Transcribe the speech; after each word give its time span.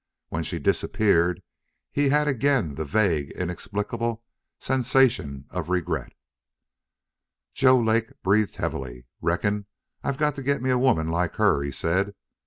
When 0.29 0.41
she 0.41 0.57
disappeared 0.57 1.43
he 1.91 2.09
had 2.09 2.27
again 2.27 2.73
the 2.73 2.85
vague, 2.85 3.29
inexplicable 3.33 4.23
sensation 4.57 5.45
of 5.51 5.69
regret. 5.69 6.13
Joe 7.53 7.79
Lake 7.79 8.19
breathed 8.23 8.55
heavily. 8.55 9.05
"Reckon 9.21 9.67
I've 10.03 10.17
got 10.17 10.33
to 10.37 10.41
get 10.41 10.59
me 10.59 10.71
a 10.71 10.79
woman 10.79 11.09
like 11.11 11.35
her," 11.35 11.61
he 11.61 11.69
said. 11.69 12.15